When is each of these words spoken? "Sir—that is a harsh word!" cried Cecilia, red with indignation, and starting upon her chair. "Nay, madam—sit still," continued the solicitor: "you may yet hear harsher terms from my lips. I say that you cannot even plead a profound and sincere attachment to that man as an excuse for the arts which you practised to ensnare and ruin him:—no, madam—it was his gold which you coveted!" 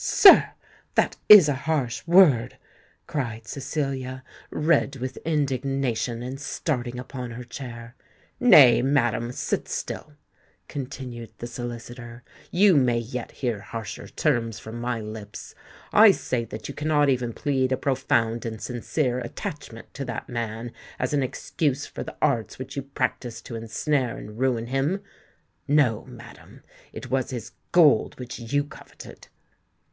"Sir—that 0.00 1.16
is 1.28 1.48
a 1.48 1.54
harsh 1.66 2.06
word!" 2.06 2.56
cried 3.08 3.48
Cecilia, 3.48 4.22
red 4.50 4.94
with 4.96 5.16
indignation, 5.24 6.22
and 6.22 6.40
starting 6.40 7.00
upon 7.00 7.32
her 7.32 7.42
chair. 7.42 7.96
"Nay, 8.38 8.80
madam—sit 8.80 9.66
still," 9.66 10.12
continued 10.68 11.32
the 11.38 11.48
solicitor: 11.48 12.22
"you 12.52 12.76
may 12.76 12.98
yet 12.98 13.32
hear 13.32 13.60
harsher 13.60 14.06
terms 14.06 14.60
from 14.60 14.80
my 14.80 15.00
lips. 15.00 15.56
I 15.92 16.12
say 16.12 16.44
that 16.44 16.68
you 16.68 16.74
cannot 16.74 17.08
even 17.08 17.32
plead 17.32 17.72
a 17.72 17.76
profound 17.76 18.44
and 18.46 18.60
sincere 18.60 19.18
attachment 19.18 19.92
to 19.94 20.04
that 20.04 20.28
man 20.28 20.70
as 21.00 21.12
an 21.12 21.24
excuse 21.24 21.86
for 21.86 22.04
the 22.04 22.16
arts 22.22 22.56
which 22.56 22.76
you 22.76 22.82
practised 22.82 23.46
to 23.46 23.56
ensnare 23.56 24.16
and 24.16 24.38
ruin 24.38 24.68
him:—no, 24.68 26.04
madam—it 26.04 27.10
was 27.10 27.30
his 27.30 27.52
gold 27.72 28.16
which 28.20 28.38
you 28.38 28.62
coveted!" 28.62 29.26